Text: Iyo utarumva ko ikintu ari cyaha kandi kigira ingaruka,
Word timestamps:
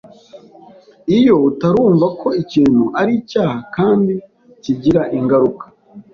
Iyo 1.17 1.35
utarumva 1.49 2.07
ko 2.19 2.27
ikintu 2.41 2.83
ari 3.01 3.13
cyaha 3.29 3.57
kandi 3.75 4.13
kigira 4.63 5.01
ingaruka, 5.17 5.65